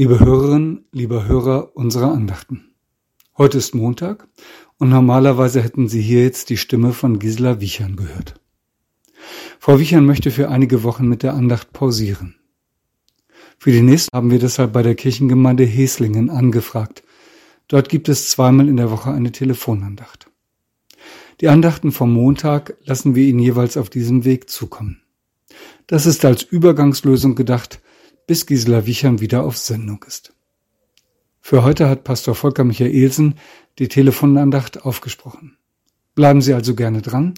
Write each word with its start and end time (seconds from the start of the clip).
Liebe 0.00 0.20
Hörerinnen, 0.20 0.84
lieber 0.92 1.26
Hörer 1.26 1.74
unserer 1.74 2.12
Andachten. 2.12 2.70
Heute 3.36 3.58
ist 3.58 3.74
Montag 3.74 4.28
und 4.76 4.90
normalerweise 4.90 5.60
hätten 5.60 5.88
Sie 5.88 6.00
hier 6.00 6.22
jetzt 6.22 6.50
die 6.50 6.56
Stimme 6.56 6.92
von 6.92 7.18
Gisela 7.18 7.60
Wichern 7.60 7.96
gehört. 7.96 8.40
Frau 9.58 9.80
Wichern 9.80 10.06
möchte 10.06 10.30
für 10.30 10.50
einige 10.50 10.84
Wochen 10.84 11.08
mit 11.08 11.24
der 11.24 11.34
Andacht 11.34 11.72
pausieren. 11.72 12.36
Für 13.58 13.72
die 13.72 13.82
nächste 13.82 14.16
haben 14.16 14.30
wir 14.30 14.38
deshalb 14.38 14.72
bei 14.72 14.84
der 14.84 14.94
Kirchengemeinde 14.94 15.64
Heslingen 15.64 16.30
angefragt. 16.30 17.02
Dort 17.66 17.88
gibt 17.88 18.08
es 18.08 18.30
zweimal 18.30 18.68
in 18.68 18.76
der 18.76 18.92
Woche 18.92 19.10
eine 19.10 19.32
Telefonandacht. 19.32 20.30
Die 21.40 21.48
Andachten 21.48 21.90
vom 21.90 22.12
Montag 22.12 22.76
lassen 22.84 23.16
wir 23.16 23.26
Ihnen 23.26 23.40
jeweils 23.40 23.76
auf 23.76 23.90
diesem 23.90 24.24
Weg 24.24 24.48
zukommen. 24.48 25.02
Das 25.88 26.06
ist 26.06 26.24
als 26.24 26.44
Übergangslösung 26.44 27.34
gedacht, 27.34 27.80
bis 28.28 28.44
Gisela 28.44 28.84
Wichern 28.84 29.20
wieder 29.20 29.42
auf 29.42 29.56
Sendung 29.56 30.04
ist. 30.06 30.34
Für 31.40 31.64
heute 31.64 31.88
hat 31.88 32.04
Pastor 32.04 32.34
Volker 32.34 32.62
Michaelsen 32.62 33.36
die 33.78 33.88
Telefonandacht 33.88 34.84
aufgesprochen. 34.84 35.56
Bleiben 36.14 36.42
Sie 36.42 36.52
also 36.52 36.74
gerne 36.74 37.00
dran 37.00 37.32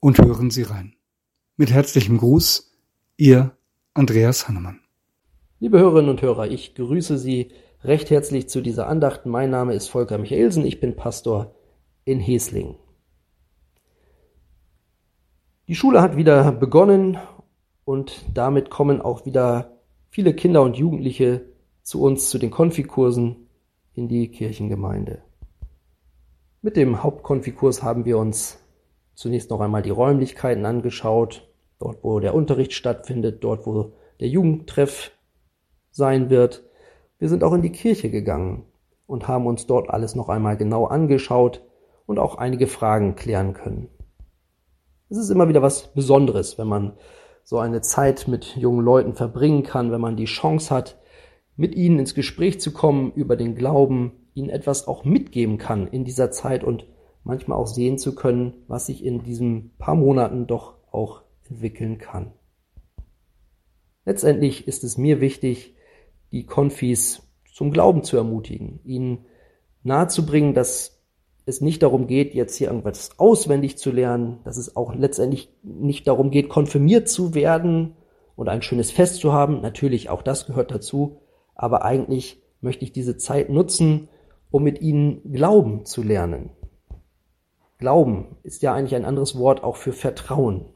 und 0.00 0.18
hören 0.18 0.50
Sie 0.50 0.62
rein. 0.62 0.96
Mit 1.56 1.70
herzlichem 1.70 2.18
Gruß, 2.18 2.76
Ihr 3.16 3.56
Andreas 3.94 4.48
Hannemann. 4.48 4.80
Liebe 5.60 5.78
Hörerinnen 5.78 6.10
und 6.10 6.22
Hörer, 6.22 6.50
ich 6.50 6.74
grüße 6.74 7.18
Sie 7.18 7.52
recht 7.84 8.10
herzlich 8.10 8.48
zu 8.48 8.62
dieser 8.62 8.88
Andacht. 8.88 9.26
Mein 9.26 9.50
Name 9.50 9.74
ist 9.74 9.86
Volker 9.88 10.18
Michaelsen, 10.18 10.66
ich 10.66 10.80
bin 10.80 10.96
Pastor 10.96 11.54
in 12.04 12.18
Heslingen. 12.18 12.74
Die 15.68 15.76
Schule 15.76 16.02
hat 16.02 16.16
wieder 16.16 16.50
begonnen 16.50 17.16
und 17.84 18.24
damit 18.34 18.70
kommen 18.70 19.00
auch 19.00 19.24
wieder 19.24 19.75
viele 20.16 20.32
Kinder 20.32 20.62
und 20.62 20.78
Jugendliche 20.78 21.42
zu 21.82 22.00
uns 22.00 22.30
zu 22.30 22.38
den 22.38 22.50
Konfikursen 22.50 23.50
in 23.92 24.08
die 24.08 24.30
Kirchengemeinde. 24.30 25.20
Mit 26.62 26.78
dem 26.78 27.02
Hauptkonfikurs 27.02 27.82
haben 27.82 28.06
wir 28.06 28.16
uns 28.16 28.58
zunächst 29.12 29.50
noch 29.50 29.60
einmal 29.60 29.82
die 29.82 29.90
Räumlichkeiten 29.90 30.64
angeschaut, 30.64 31.46
dort 31.78 32.02
wo 32.02 32.18
der 32.18 32.34
Unterricht 32.34 32.72
stattfindet, 32.72 33.44
dort 33.44 33.66
wo 33.66 33.92
der 34.18 34.28
Jugendtreff 34.28 35.10
sein 35.90 36.30
wird. 36.30 36.64
Wir 37.18 37.28
sind 37.28 37.44
auch 37.44 37.52
in 37.52 37.60
die 37.60 37.72
Kirche 37.72 38.08
gegangen 38.08 38.64
und 39.06 39.28
haben 39.28 39.46
uns 39.46 39.66
dort 39.66 39.90
alles 39.90 40.14
noch 40.14 40.30
einmal 40.30 40.56
genau 40.56 40.86
angeschaut 40.86 41.62
und 42.06 42.18
auch 42.18 42.36
einige 42.36 42.68
Fragen 42.68 43.16
klären 43.16 43.52
können. 43.52 43.90
Es 45.10 45.18
ist 45.18 45.28
immer 45.28 45.50
wieder 45.50 45.60
was 45.60 45.92
Besonderes, 45.92 46.56
wenn 46.56 46.68
man 46.68 46.94
so 47.46 47.60
eine 47.60 47.80
Zeit 47.80 48.26
mit 48.26 48.56
jungen 48.56 48.84
Leuten 48.84 49.14
verbringen 49.14 49.62
kann, 49.62 49.92
wenn 49.92 50.00
man 50.00 50.16
die 50.16 50.24
Chance 50.24 50.74
hat, 50.74 50.98
mit 51.54 51.76
ihnen 51.76 52.00
ins 52.00 52.16
Gespräch 52.16 52.58
zu 52.60 52.72
kommen 52.72 53.12
über 53.12 53.36
den 53.36 53.54
Glauben, 53.54 54.28
ihnen 54.34 54.50
etwas 54.50 54.88
auch 54.88 55.04
mitgeben 55.04 55.56
kann 55.56 55.86
in 55.86 56.04
dieser 56.04 56.32
Zeit 56.32 56.64
und 56.64 56.88
manchmal 57.22 57.56
auch 57.56 57.68
sehen 57.68 57.98
zu 57.98 58.16
können, 58.16 58.64
was 58.66 58.86
sich 58.86 59.04
in 59.04 59.22
diesen 59.22 59.76
paar 59.78 59.94
Monaten 59.94 60.48
doch 60.48 60.74
auch 60.90 61.22
entwickeln 61.48 61.98
kann. 61.98 62.32
Letztendlich 64.04 64.66
ist 64.66 64.82
es 64.82 64.98
mir 64.98 65.20
wichtig, 65.20 65.76
die 66.32 66.46
Konfis 66.46 67.22
zum 67.54 67.70
Glauben 67.70 68.02
zu 68.02 68.16
ermutigen, 68.16 68.80
ihnen 68.82 69.24
nahezubringen, 69.84 70.52
dass 70.52 70.95
es 71.46 71.60
nicht 71.60 71.82
darum 71.82 72.08
geht, 72.08 72.34
jetzt 72.34 72.56
hier 72.56 72.66
irgendwas 72.68 73.18
auswendig 73.18 73.78
zu 73.78 73.92
lernen, 73.92 74.40
dass 74.44 74.56
es 74.56 74.76
auch 74.76 74.94
letztendlich 74.94 75.48
nicht 75.62 76.06
darum 76.08 76.30
geht, 76.30 76.48
konfirmiert 76.48 77.08
zu 77.08 77.34
werden 77.34 77.94
und 78.34 78.48
ein 78.48 78.62
schönes 78.62 78.90
Fest 78.90 79.20
zu 79.20 79.32
haben. 79.32 79.60
Natürlich, 79.60 80.10
auch 80.10 80.22
das 80.22 80.46
gehört 80.46 80.72
dazu. 80.72 81.20
Aber 81.54 81.84
eigentlich 81.84 82.42
möchte 82.60 82.84
ich 82.84 82.92
diese 82.92 83.16
Zeit 83.16 83.48
nutzen, 83.48 84.08
um 84.50 84.64
mit 84.64 84.82
ihnen 84.82 85.32
Glauben 85.32 85.84
zu 85.86 86.02
lernen. 86.02 86.50
Glauben 87.78 88.36
ist 88.42 88.62
ja 88.62 88.74
eigentlich 88.74 88.96
ein 88.96 89.04
anderes 89.04 89.38
Wort 89.38 89.62
auch 89.62 89.76
für 89.76 89.92
Vertrauen. 89.92 90.66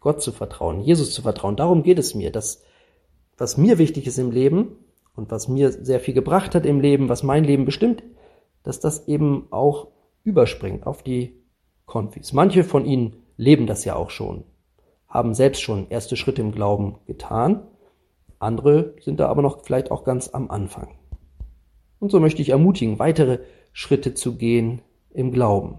Gott 0.00 0.20
zu 0.20 0.32
vertrauen, 0.32 0.82
Jesus 0.82 1.14
zu 1.14 1.22
vertrauen. 1.22 1.56
Darum 1.56 1.82
geht 1.82 1.98
es 1.98 2.14
mir. 2.14 2.30
Das, 2.30 2.62
was 3.38 3.56
mir 3.56 3.78
wichtig 3.78 4.06
ist 4.06 4.18
im 4.18 4.30
Leben 4.30 4.76
und 5.16 5.30
was 5.30 5.48
mir 5.48 5.72
sehr 5.72 6.00
viel 6.00 6.12
gebracht 6.12 6.54
hat 6.54 6.66
im 6.66 6.80
Leben, 6.80 7.08
was 7.08 7.22
mein 7.22 7.44
Leben 7.44 7.64
bestimmt, 7.64 8.02
dass 8.64 8.80
das 8.80 9.06
eben 9.06 9.46
auch 9.50 9.88
überspringt 10.24 10.86
auf 10.86 11.02
die 11.04 11.40
Konfis. 11.86 12.32
Manche 12.32 12.64
von 12.64 12.84
ihnen 12.84 13.22
leben 13.36 13.66
das 13.66 13.84
ja 13.84 13.94
auch 13.94 14.10
schon, 14.10 14.44
haben 15.06 15.34
selbst 15.34 15.62
schon 15.62 15.88
erste 15.90 16.16
Schritte 16.16 16.42
im 16.42 16.50
Glauben 16.50 16.96
getan. 17.06 17.68
Andere 18.40 18.96
sind 19.00 19.20
da 19.20 19.28
aber 19.28 19.42
noch 19.42 19.64
vielleicht 19.64 19.90
auch 19.90 20.02
ganz 20.02 20.28
am 20.28 20.50
Anfang. 20.50 20.88
Und 22.00 22.10
so 22.10 22.18
möchte 22.20 22.42
ich 22.42 22.50
ermutigen, 22.50 22.98
weitere 22.98 23.38
Schritte 23.72 24.14
zu 24.14 24.36
gehen 24.36 24.82
im 25.10 25.30
Glauben. 25.30 25.78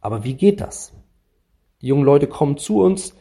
Aber 0.00 0.24
wie 0.24 0.34
geht 0.34 0.60
das? 0.60 0.92
Die 1.82 1.88
jungen 1.88 2.04
Leute 2.04 2.26
kommen 2.26 2.58
zu 2.58 2.80
uns, 2.80 3.14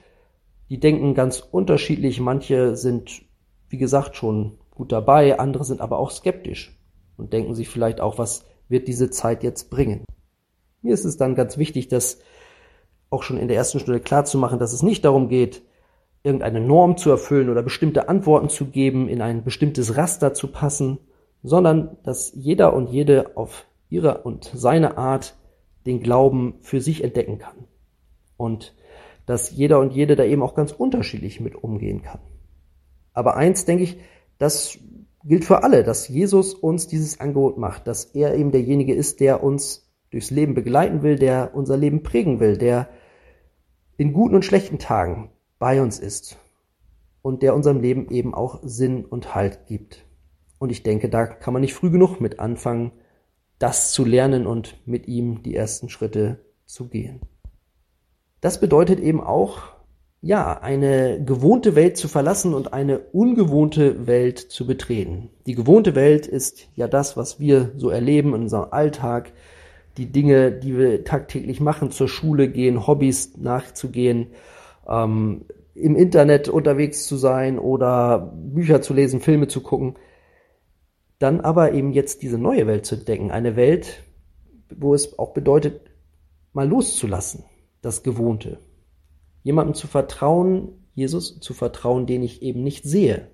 die 0.70 0.80
denken 0.80 1.14
ganz 1.14 1.40
unterschiedlich. 1.40 2.20
Manche 2.20 2.76
sind, 2.76 3.24
wie 3.70 3.78
gesagt, 3.78 4.16
schon 4.16 4.58
gut 4.72 4.92
dabei, 4.92 5.40
andere 5.40 5.64
sind 5.64 5.82
aber 5.82 6.00
auch 6.00 6.12
skeptisch 6.12 6.78
und 7.18 7.34
denken 7.34 7.56
sich 7.56 7.70
vielleicht 7.70 8.02
auch, 8.02 8.18
was 8.18 8.46
wird 8.68 8.88
diese 8.88 9.10
Zeit 9.10 9.44
jetzt 9.44 9.70
bringen. 9.70 10.06
Mir 10.82 10.94
ist 10.94 11.06
es 11.06 11.18
dann 11.18 11.36
ganz 11.36 11.58
wichtig, 11.58 11.88
das 11.88 12.20
auch 13.10 13.24
schon 13.24 13.38
in 13.38 13.48
der 13.48 13.58
ersten 13.58 13.80
Stunde 13.80 14.00
klar 14.00 14.26
zu 14.26 14.38
machen, 14.38 14.60
dass 14.60 14.74
es 14.74 14.84
nicht 14.84 15.06
darum 15.06 15.30
geht, 15.30 15.64
irgendeine 16.24 16.60
Norm 16.60 16.98
zu 16.98 17.10
erfüllen 17.12 17.50
oder 17.50 17.62
bestimmte 17.62 18.10
Antworten 18.10 18.50
zu 18.50 18.66
geben, 18.66 19.08
in 19.08 19.22
ein 19.22 19.44
bestimmtes 19.44 19.96
Raster 19.96 20.34
zu 20.34 20.48
passen, 20.48 20.98
sondern 21.44 21.98
dass 22.04 22.34
jeder 22.36 22.74
und 22.74 22.90
jede 22.90 23.38
auf 23.38 23.68
ihre 23.90 24.24
und 24.24 24.52
seine 24.54 24.98
Art 24.98 25.38
den 25.86 26.02
Glauben 26.02 26.56
für 26.62 26.82
sich 26.82 27.04
entdecken 27.04 27.38
kann. 27.38 27.68
Und 28.38 28.76
dass 29.28 29.52
jeder 29.52 29.80
und 29.80 29.94
jede 29.94 30.16
da 30.16 30.24
eben 30.24 30.42
auch 30.42 30.56
ganz 30.56 30.72
unterschiedlich 30.72 31.40
mit 31.40 31.56
umgehen 31.56 32.02
kann. 32.02 32.20
Aber 33.14 33.38
eins 33.38 33.66
denke 33.66 33.84
ich, 33.84 33.98
das 34.38 34.78
gilt 35.26 35.44
für 35.44 35.64
alle, 35.64 35.84
dass 35.84 36.08
Jesus 36.08 36.54
uns 36.54 36.88
dieses 36.88 37.20
Angebot 37.20 37.58
macht, 37.58 37.88
dass 37.88 38.06
er 38.06 38.36
eben 38.36 38.52
derjenige 38.52 38.94
ist, 38.94 39.20
der 39.20 39.44
uns 39.44 39.92
durchs 40.12 40.32
Leben 40.32 40.54
begleiten 40.54 41.02
will, 41.02 41.18
der 41.18 41.52
unser 41.56 41.78
Leben 41.78 42.04
prägen 42.04 42.40
will, 42.40 42.58
der 42.58 42.90
in 43.98 44.14
guten 44.14 44.36
und 44.36 44.46
schlechten 44.46 44.80
Tagen 44.80 45.32
bei 45.58 45.82
uns 45.82 46.00
ist 46.00 46.38
und 47.22 47.42
der 47.42 47.56
unserem 47.56 47.82
Leben 47.82 48.10
eben 48.12 48.34
auch 48.34 48.60
Sinn 48.64 49.04
und 49.04 49.34
Halt 49.34 49.66
gibt. 49.66 50.06
Und 50.60 50.70
ich 50.70 50.84
denke, 50.84 51.10
da 51.10 51.26
kann 51.26 51.54
man 51.54 51.62
nicht 51.62 51.74
früh 51.74 51.90
genug 51.90 52.22
mit 52.22 52.40
anfangen, 52.40 52.92
das 53.58 53.92
zu 53.92 54.06
lernen 54.06 54.46
und 54.46 54.80
mit 54.86 55.08
ihm 55.08 55.42
die 55.42 55.56
ersten 55.56 55.90
Schritte 55.90 56.46
zu 56.66 56.88
gehen. 56.88 57.22
Das 58.42 58.60
bedeutet 58.60 59.00
eben 59.00 59.22
auch, 59.22 59.75
ja, 60.22 60.60
eine 60.60 61.24
gewohnte 61.24 61.76
Welt 61.76 61.98
zu 61.98 62.08
verlassen 62.08 62.54
und 62.54 62.74
eine 62.74 63.00
ungewohnte 63.00 64.08
Welt 64.08 64.40
zu 64.40 64.66
betreten. 64.66 65.30
Die 65.46 65.56
gewohnte 65.56 65.94
Welt 65.94 66.26
ist 66.26 66.68
ja 66.76 66.88
das, 66.88 67.16
was 67.16 67.40
wir 67.40 67.72
so 67.78 67.90
erleben 67.90 68.30
in 68.30 68.42
unserem 68.44 68.72
Alltag, 68.72 69.34
die 69.98 70.12
Dinge, 70.12 70.52
die 70.52 70.78
wir 70.78 71.04
tagtäglich 71.04 71.62
machen, 71.62 71.92
zur 71.92 72.08
Schule 72.08 72.50
gehen, 72.50 72.88
Hobbys 72.88 73.38
nachzugehen, 73.38 74.28
ähm, 74.88 75.46
im 75.74 75.96
Internet 75.96 76.50
unterwegs 76.50 77.06
zu 77.06 77.18
sein 77.18 77.60
oder 77.60 78.34
Bücher 78.36 78.82
zu 78.82 78.94
lesen, 78.94 79.22
Filme 79.22 79.48
zu 79.48 79.62
gucken. 79.62 79.96
Dann 81.20 81.42
aber 81.42 81.74
eben 81.74 81.92
jetzt 81.92 82.22
diese 82.24 82.38
neue 82.38 82.68
Welt 82.68 82.86
zu 82.86 82.96
entdecken, 82.96 83.32
eine 83.32 83.56
Welt, 83.56 84.04
wo 84.76 84.94
es 84.94 85.18
auch 85.20 85.34
bedeutet, 85.34 85.82
mal 86.54 86.68
loszulassen, 86.68 87.44
das 87.82 88.04
Gewohnte, 88.04 88.60
jemandem 89.46 89.76
zu 89.76 89.86
vertrauen, 89.86 90.70
Jesus 90.96 91.40
zu 91.40 91.54
vertrauen, 91.54 92.08
den 92.08 92.24
ich 92.24 92.42
eben 92.42 92.64
nicht 92.64 92.84
sehe, 92.84 93.30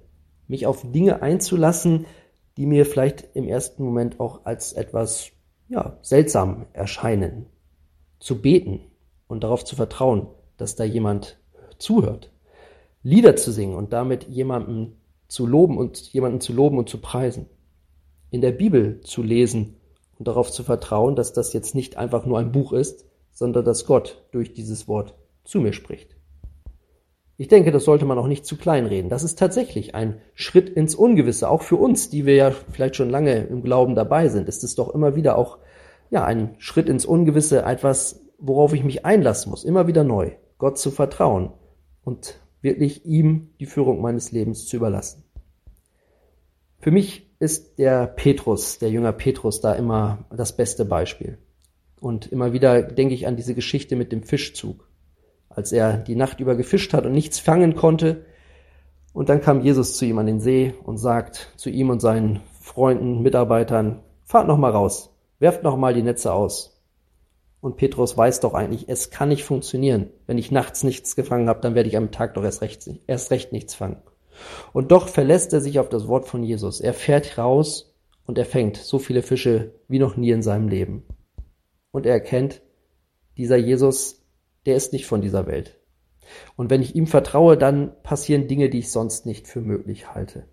mich 0.47 0.67
auf 0.67 0.83
Dinge 0.91 1.21
einzulassen, 1.21 2.05
die 2.57 2.65
mir 2.65 2.85
vielleicht 2.85 3.29
im 3.33 3.47
ersten 3.47 3.83
Moment 3.83 4.19
auch 4.19 4.45
als 4.45 4.73
etwas 4.73 5.31
ja, 5.69 5.97
seltsam 6.01 6.65
erscheinen, 6.73 7.45
zu 8.19 8.41
beten 8.41 8.81
und 9.27 9.45
darauf 9.45 9.63
zu 9.63 9.77
vertrauen, 9.77 10.27
dass 10.57 10.75
da 10.75 10.83
jemand 10.83 11.39
zuhört, 11.79 12.29
Lieder 13.03 13.37
zu 13.37 13.51
singen 13.53 13.75
und 13.75 13.93
damit 13.93 14.25
jemanden 14.25 14.97
zu 15.29 15.47
loben 15.47 15.77
und 15.77 15.97
jemanden 16.11 16.41
zu 16.41 16.51
loben 16.51 16.77
und 16.77 16.89
zu 16.89 16.99
preisen, 16.99 17.45
in 18.31 18.41
der 18.41 18.51
Bibel 18.51 18.99
zu 18.99 19.23
lesen 19.23 19.77
und 20.19 20.27
darauf 20.27 20.51
zu 20.51 20.63
vertrauen, 20.63 21.15
dass 21.15 21.31
das 21.31 21.53
jetzt 21.53 21.73
nicht 21.73 21.95
einfach 21.95 22.25
nur 22.25 22.37
ein 22.37 22.51
Buch 22.51 22.73
ist, 22.73 23.05
sondern 23.31 23.63
dass 23.63 23.85
Gott 23.85 24.27
durch 24.31 24.53
dieses 24.53 24.89
Wort 24.89 25.15
zu 25.43 25.59
mir 25.59 25.73
spricht. 25.73 26.15
Ich 27.37 27.47
denke, 27.47 27.71
das 27.71 27.85
sollte 27.85 28.05
man 28.05 28.19
auch 28.19 28.27
nicht 28.27 28.45
zu 28.45 28.55
klein 28.55 28.85
reden. 28.85 29.09
Das 29.09 29.23
ist 29.23 29.39
tatsächlich 29.39 29.95
ein 29.95 30.21
Schritt 30.35 30.69
ins 30.69 30.93
Ungewisse. 30.93 31.49
Auch 31.49 31.63
für 31.63 31.77
uns, 31.77 32.09
die 32.09 32.27
wir 32.27 32.35
ja 32.35 32.51
vielleicht 32.51 32.95
schon 32.95 33.09
lange 33.09 33.35
im 33.45 33.63
Glauben 33.63 33.95
dabei 33.95 34.27
sind, 34.29 34.47
ist 34.47 34.63
es 34.63 34.75
doch 34.75 34.93
immer 34.93 35.15
wieder 35.15 35.37
auch, 35.37 35.57
ja, 36.11 36.23
ein 36.23 36.53
Schritt 36.59 36.87
ins 36.87 37.05
Ungewisse, 37.05 37.63
etwas, 37.63 38.21
worauf 38.37 38.73
ich 38.73 38.83
mich 38.83 39.05
einlassen 39.05 39.49
muss, 39.49 39.63
immer 39.63 39.87
wieder 39.87 40.03
neu, 40.03 40.33
Gott 40.59 40.77
zu 40.77 40.91
vertrauen 40.91 41.51
und 42.03 42.39
wirklich 42.61 43.05
ihm 43.05 43.49
die 43.59 43.65
Führung 43.65 44.01
meines 44.01 44.31
Lebens 44.31 44.67
zu 44.67 44.75
überlassen. 44.75 45.23
Für 46.77 46.91
mich 46.91 47.31
ist 47.39 47.79
der 47.79 48.05
Petrus, 48.05 48.77
der 48.77 48.91
Jünger 48.91 49.13
Petrus, 49.13 49.61
da 49.61 49.73
immer 49.73 50.25
das 50.29 50.55
beste 50.55 50.85
Beispiel. 50.85 51.39
Und 51.99 52.31
immer 52.31 52.53
wieder 52.53 52.83
denke 52.83 53.15
ich 53.15 53.25
an 53.25 53.35
diese 53.35 53.55
Geschichte 53.55 53.95
mit 53.95 54.11
dem 54.11 54.21
Fischzug. 54.21 54.90
Als 55.55 55.71
er 55.71 55.97
die 55.97 56.15
Nacht 56.15 56.39
über 56.39 56.55
gefischt 56.55 56.93
hat 56.93 57.05
und 57.05 57.13
nichts 57.13 57.39
fangen 57.39 57.75
konnte, 57.75 58.25
und 59.13 59.29
dann 59.29 59.41
kam 59.41 59.61
Jesus 59.61 59.97
zu 59.97 60.05
ihm 60.05 60.19
an 60.19 60.25
den 60.25 60.39
See 60.39 60.73
und 60.83 60.97
sagt 60.97 61.53
zu 61.57 61.69
ihm 61.69 61.89
und 61.89 61.99
seinen 61.99 62.39
Freunden, 62.61 63.21
Mitarbeitern, 63.21 63.99
fahrt 64.23 64.47
noch 64.47 64.57
mal 64.57 64.71
raus, 64.71 65.13
werft 65.39 65.63
noch 65.63 65.75
mal 65.75 65.93
die 65.93 66.03
Netze 66.03 66.31
aus. 66.31 66.81
Und 67.59 67.75
Petrus 67.75 68.17
weiß 68.17 68.39
doch 68.39 68.53
eigentlich, 68.53 68.87
es 68.87 69.11
kann 69.11 69.29
nicht 69.29 69.43
funktionieren. 69.43 70.09
Wenn 70.25 70.37
ich 70.37 70.51
nachts 70.51 70.83
nichts 70.83 71.15
gefangen 71.15 71.49
habe, 71.49 71.61
dann 71.61 71.75
werde 71.75 71.89
ich 71.89 71.97
am 71.97 72.11
Tag 72.11 72.33
doch 72.33 72.43
erst 72.43 72.61
recht, 72.61 72.89
erst 73.05 73.31
recht 73.31 73.51
nichts 73.51 73.75
fangen. 73.75 74.01
Und 74.73 74.91
doch 74.91 75.07
verlässt 75.09 75.53
er 75.53 75.61
sich 75.61 75.77
auf 75.77 75.89
das 75.89 76.07
Wort 76.07 76.27
von 76.27 76.43
Jesus. 76.43 76.79
Er 76.79 76.93
fährt 76.93 77.37
raus 77.37 77.93
und 78.25 78.37
er 78.37 78.45
fängt 78.45 78.77
so 78.77 78.97
viele 78.97 79.21
Fische 79.21 79.75
wie 79.87 79.99
noch 79.99 80.15
nie 80.15 80.31
in 80.31 80.41
seinem 80.41 80.69
Leben. 80.69 81.03
Und 81.91 82.05
er 82.05 82.13
erkennt, 82.13 82.61
dieser 83.37 83.57
Jesus, 83.57 84.20
der 84.65 84.75
ist 84.75 84.93
nicht 84.93 85.05
von 85.05 85.21
dieser 85.21 85.47
Welt. 85.47 85.77
Und 86.55 86.69
wenn 86.69 86.81
ich 86.81 86.95
ihm 86.95 87.07
vertraue, 87.07 87.57
dann 87.57 87.91
passieren 88.03 88.47
Dinge, 88.47 88.69
die 88.69 88.79
ich 88.79 88.91
sonst 88.91 89.25
nicht 89.25 89.47
für 89.47 89.61
möglich 89.61 90.13
halte. 90.13 90.45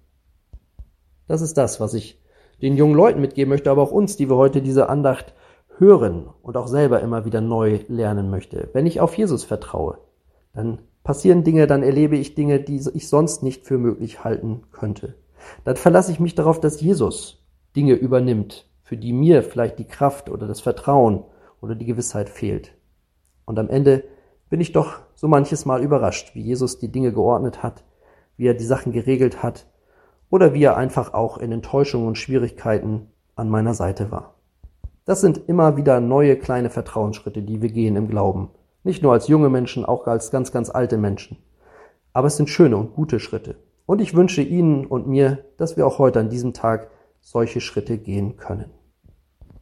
Das 1.26 1.42
ist 1.42 1.58
das, 1.58 1.78
was 1.78 1.94
ich 1.94 2.20
den 2.60 2.76
jungen 2.76 2.94
Leuten 2.94 3.20
mitgeben 3.20 3.50
möchte, 3.50 3.70
aber 3.70 3.82
auch 3.82 3.92
uns, 3.92 4.16
die 4.16 4.28
wir 4.28 4.36
heute 4.36 4.62
diese 4.62 4.88
Andacht 4.88 5.34
hören 5.76 6.28
und 6.42 6.56
auch 6.56 6.66
selber 6.66 7.00
immer 7.00 7.24
wieder 7.24 7.40
neu 7.40 7.80
lernen 7.88 8.30
möchte. 8.30 8.68
Wenn 8.72 8.86
ich 8.86 9.00
auf 9.00 9.16
Jesus 9.16 9.44
vertraue, 9.44 9.98
dann 10.54 10.80
passieren 11.04 11.44
Dinge, 11.44 11.66
dann 11.66 11.82
erlebe 11.82 12.16
ich 12.16 12.34
Dinge, 12.34 12.60
die 12.60 12.82
ich 12.92 13.08
sonst 13.08 13.42
nicht 13.42 13.64
für 13.64 13.78
möglich 13.78 14.24
halten 14.24 14.62
könnte. 14.72 15.14
Dann 15.64 15.76
verlasse 15.76 16.10
ich 16.10 16.18
mich 16.18 16.34
darauf, 16.34 16.60
dass 16.60 16.80
Jesus 16.80 17.46
Dinge 17.76 17.94
übernimmt, 17.94 18.68
für 18.82 18.96
die 18.96 19.12
mir 19.12 19.42
vielleicht 19.42 19.78
die 19.78 19.86
Kraft 19.86 20.30
oder 20.30 20.48
das 20.48 20.60
Vertrauen 20.60 21.24
oder 21.60 21.74
die 21.74 21.86
Gewissheit 21.86 22.28
fehlt. 22.28 22.72
Und 23.48 23.58
am 23.58 23.70
Ende 23.70 24.04
bin 24.50 24.60
ich 24.60 24.72
doch 24.72 24.98
so 25.14 25.26
manches 25.26 25.64
Mal 25.64 25.82
überrascht, 25.82 26.34
wie 26.34 26.42
Jesus 26.42 26.78
die 26.78 26.92
Dinge 26.92 27.14
geordnet 27.14 27.62
hat, 27.62 27.82
wie 28.36 28.46
er 28.46 28.52
die 28.52 28.64
Sachen 28.64 28.92
geregelt 28.92 29.42
hat 29.42 29.66
oder 30.28 30.52
wie 30.52 30.62
er 30.62 30.76
einfach 30.76 31.14
auch 31.14 31.38
in 31.38 31.50
Enttäuschungen 31.50 32.08
und 32.08 32.18
Schwierigkeiten 32.18 33.10
an 33.36 33.48
meiner 33.48 33.72
Seite 33.72 34.10
war. 34.10 34.34
Das 35.06 35.22
sind 35.22 35.48
immer 35.48 35.78
wieder 35.78 35.98
neue 36.00 36.36
kleine 36.36 36.68
Vertrauensschritte, 36.68 37.40
die 37.40 37.62
wir 37.62 37.70
gehen 37.70 37.96
im 37.96 38.08
Glauben. 38.08 38.50
Nicht 38.84 39.02
nur 39.02 39.14
als 39.14 39.28
junge 39.28 39.48
Menschen, 39.48 39.86
auch 39.86 40.06
als 40.06 40.30
ganz, 40.30 40.52
ganz 40.52 40.68
alte 40.68 40.98
Menschen. 40.98 41.38
Aber 42.12 42.26
es 42.26 42.36
sind 42.36 42.50
schöne 42.50 42.76
und 42.76 42.94
gute 42.94 43.18
Schritte. 43.18 43.56
Und 43.86 44.02
ich 44.02 44.14
wünsche 44.14 44.42
Ihnen 44.42 44.84
und 44.84 45.06
mir, 45.06 45.46
dass 45.56 45.78
wir 45.78 45.86
auch 45.86 45.98
heute 45.98 46.20
an 46.20 46.28
diesem 46.28 46.52
Tag 46.52 46.90
solche 47.22 47.62
Schritte 47.62 47.96
gehen 47.96 48.36
können. 48.36 48.70